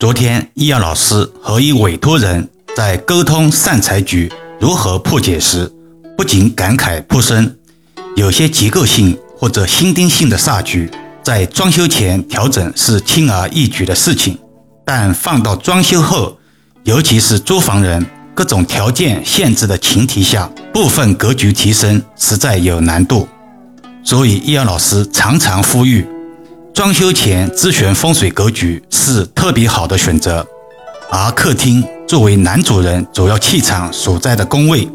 [0.00, 5.70] 昨天，易阳老师和一委托人在沟通善财局如何破解时，
[6.16, 7.58] 不仅感慨颇深。
[8.16, 10.90] 有些结构性或者心钉性的煞局，
[11.22, 14.38] 在装修前调整是轻而易举的事情，
[14.86, 16.38] 但放到装修后，
[16.84, 23.28] 尤其是租房人各种条件限制的前提下，部分格局提升实在有难度。
[24.02, 26.08] 所以，易阳老师常常呼吁。
[26.80, 30.46] 装修前咨询风水格局是特别好的选择，
[31.10, 34.88] 而客厅作为男主人主要气场所在的宫位，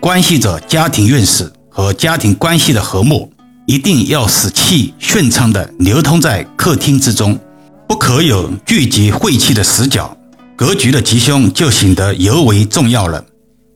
[0.00, 3.32] 关系着家庭运势和家庭关系的和睦，
[3.64, 7.38] 一定要使气顺畅地流通在客厅之中，
[7.86, 10.16] 不可有聚集晦气的死角，
[10.56, 13.24] 格局的吉凶就显得尤为重要了。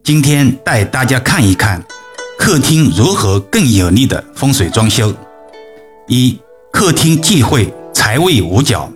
[0.03, 1.81] 今天带大家看一看
[2.37, 5.15] 客厅如何更有力的风水装修。
[6.09, 6.37] 一
[6.79, 8.89] 客厅忌讳财位五角，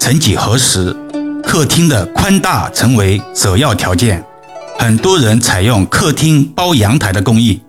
[0.00, 0.96] 曾几何时，
[1.44, 4.24] 客厅的宽大成为首要条件。
[4.78, 7.60] 很多人采用客厅包阳台的工艺，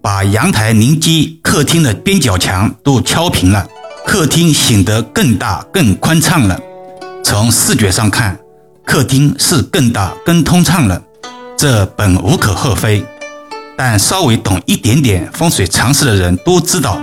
[0.00, 3.66] 把阳台临基客厅的边角墙都敲平了，
[4.06, 6.56] 客厅显得更大更宽敞了。
[7.24, 8.38] 从视觉上看，
[8.86, 11.02] 客厅是更大更通畅了，
[11.58, 13.04] 这本无可厚非。
[13.76, 16.96] 但稍微懂一点点风水常识的人都知道。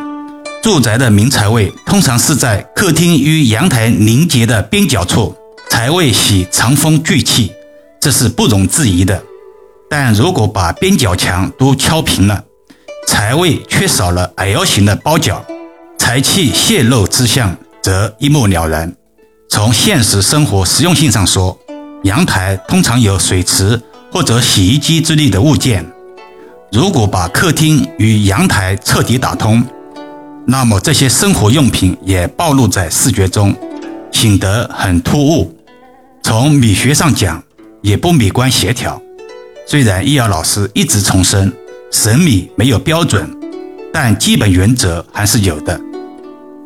[0.61, 5.35] 住宅的明财位通常是在客厅与阳台临接的边角处，
[5.71, 7.51] 财位喜藏风聚气，
[7.99, 9.23] 这是不容置疑的。
[9.89, 12.43] 但如果把边角墙都敲平了，
[13.07, 15.43] 财位缺少了 L 型的包角，
[15.97, 18.95] 财气泄露之象则一目了然。
[19.49, 21.57] 从现实生活实用性上说，
[22.03, 25.83] 阳台通常有水池或者洗衣机之类的物件，
[26.71, 29.65] 如果把客厅与阳台彻底打通，
[30.47, 33.55] 那么这些生活用品也暴露在视觉中，
[34.11, 35.55] 显得很突兀。
[36.23, 37.41] 从美学上讲，
[37.81, 39.01] 也不美观协调。
[39.67, 41.51] 虽然易遥老师一直重申
[41.91, 43.29] 审美没有标准，
[43.93, 45.79] 但基本原则还是有的。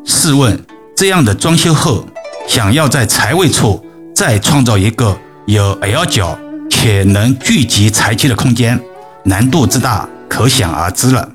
[0.04, 0.58] 试问，
[0.96, 2.06] 这样的装修后，
[2.48, 3.84] 想要在财位处
[4.14, 6.36] 再创造一个有 L 角
[6.70, 8.80] 且能聚集财气的空间，
[9.24, 11.28] 难度之大，可想而知了。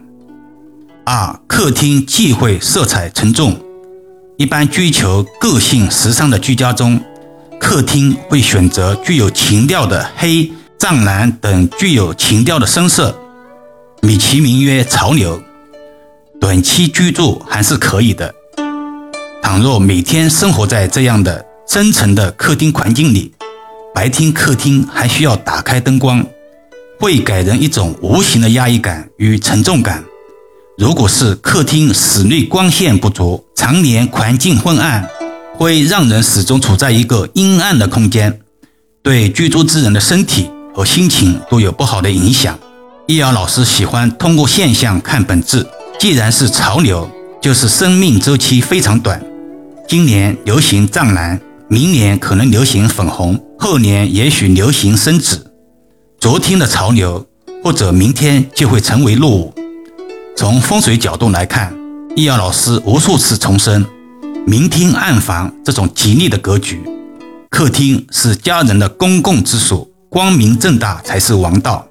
[1.13, 3.59] 二、客厅忌讳色彩沉重。
[4.37, 6.97] 一般追求个性时尚的居家中，
[7.59, 10.49] 客厅会选择具有情调的黑、
[10.79, 13.13] 藏蓝等具有情调的深色，
[14.01, 15.43] 美其名曰潮流。
[16.39, 18.33] 短期居住还是可以的。
[19.43, 23.33] 倘若每天生活在这样的深沉的客厅环境里，
[23.93, 26.25] 白天客厅还需要打开灯光，
[27.01, 30.01] 会给人一种无形的压抑感与沉重感。
[30.81, 35.07] 如果是客厅室内光线不足，常年环境昏暗，
[35.53, 38.39] 会让人始终处在一个阴暗的空间，
[39.03, 42.57] 对居住之人的身体和心情都有不好的影响。
[43.07, 45.63] 易遥老师喜欢通过现象看本质，
[45.99, 47.07] 既然是潮流，
[47.39, 49.23] 就是生命周期非常短。
[49.87, 55.45] 今年流行藏蓝，明年可能流行粉红，后年也许流行深紫。
[56.19, 57.23] 昨天的潮流，
[57.63, 59.53] 或者明天就会成为落伍。
[60.41, 61.71] 从风水角度来看，
[62.15, 63.85] 易遥老师无数次重申，
[64.47, 66.81] 明厅暗房这种吉利的格局，
[67.51, 71.85] 客厅是家人的公共之所，光明正大才是王道；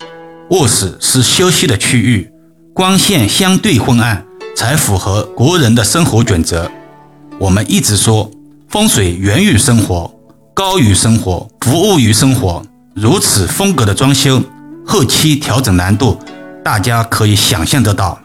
[0.50, 2.28] 卧室是休息的区域，
[2.74, 6.68] 光线相对昏暗才符合国人的生活准则。
[7.38, 8.28] 我们一直说，
[8.68, 10.12] 风水源于生活，
[10.52, 12.60] 高于生活，服务于生活。
[12.96, 14.42] 如此风格的装修，
[14.84, 16.18] 后期调整难度，
[16.64, 18.19] 大家可以想象得到。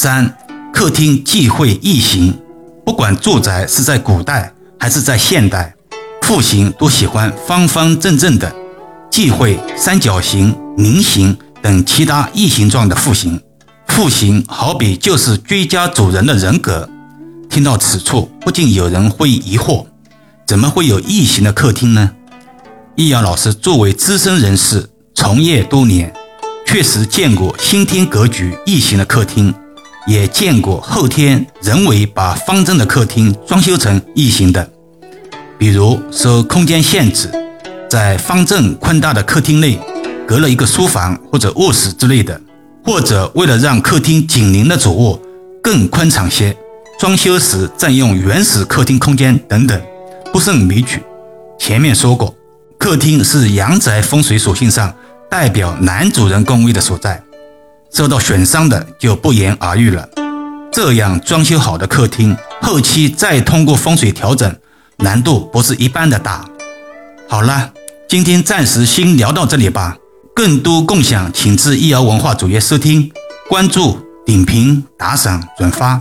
[0.00, 0.32] 三、
[0.72, 2.38] 客厅忌讳异形，
[2.86, 5.74] 不管住宅是在古代还是在现代，
[6.22, 8.54] 户型都喜欢方方正正的，
[9.10, 13.40] 忌讳三角形、菱形等其他异形状的户型。
[13.88, 16.88] 户型好比就是居家主人的人格。
[17.50, 19.84] 听到此处，不禁有人会疑惑：
[20.46, 22.12] 怎么会有异形的客厅呢？
[22.94, 26.14] 易阳老师作为资深人士，从业多年，
[26.64, 29.52] 确实见过新天格局异形的客厅。
[30.08, 34.66] 也见过后天人为把方正的客厅装修成异形的，
[35.58, 37.30] 比如受空间限制，
[37.90, 39.78] 在方正宽大的客厅内
[40.26, 42.40] 隔了一个书房或者卧室之类的，
[42.82, 45.20] 或者为了让客厅紧邻的主卧
[45.62, 46.56] 更宽敞些，
[46.98, 49.78] 装修时占用原始客厅空间等等，
[50.32, 51.02] 不胜枚举。
[51.58, 52.34] 前面说过，
[52.78, 54.90] 客厅是阳宅风水属性上
[55.28, 57.22] 代表男主人宫位的所在。
[57.92, 60.08] 受到损伤的就不言而喻了。
[60.70, 64.54] 这样装修好的客厅，后期再通过风水调整，
[64.98, 66.44] 难度不是一般的大。
[67.28, 67.72] 好了，
[68.08, 69.96] 今天暂时先聊到这里吧。
[70.34, 73.10] 更多共享，请至易瑶文化主页收听、
[73.48, 76.00] 关注、点评、打赏、转发，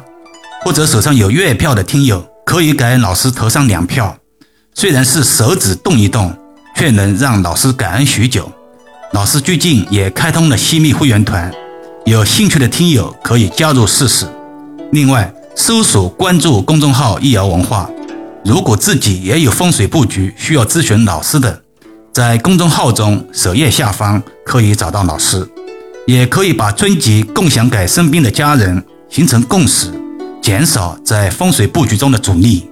[0.63, 4.15] 或者手上有月票的听友可以给老师投上两票。
[4.75, 6.37] 虽然是手指动一动，
[6.75, 8.51] 却能让老师感恩许久。
[9.11, 11.51] 老师最近也开通了西密会员团，
[12.07, 14.25] 有兴趣的听友可以加入试试。
[14.94, 17.89] 另外，搜索关注公众号“易瑶文化”。
[18.45, 21.62] 如果自己也有风水布局需要咨询老师的，
[22.13, 25.45] 在公众号中首页下方可以找到老师，
[26.06, 29.92] 也可以把专辑共享给身边的家人，形成共识，
[30.42, 32.69] 减少在风水布局中的阻力。